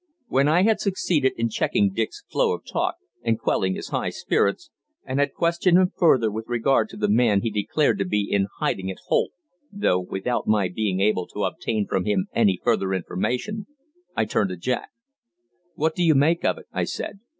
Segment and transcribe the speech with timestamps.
[0.29, 4.71] When I had succeeded in checking Dick's flow of talk and quelling his high spirits,
[5.05, 8.47] and had questioned him further with regard to the man he declared to be in
[8.57, 9.29] hiding at Holt
[9.71, 13.67] though without my being able to obtain from him any further information
[14.15, 14.89] I turned to Jack.
[15.75, 17.19] "What do you make of it?" I said.